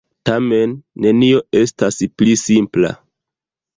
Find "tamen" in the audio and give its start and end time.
0.27-0.71